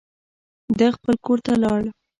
ده 0.77 0.87
خپل 0.95 1.15
کور 1.25 1.39
ته 1.45 1.53
لاړ. 1.63 1.81